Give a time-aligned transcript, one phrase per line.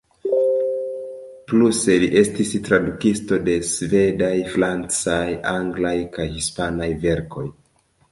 [1.51, 5.21] Pluse li estis tradukisto de svedaj, francaj,
[5.53, 7.45] anglaj kaj hispanaj verkoj.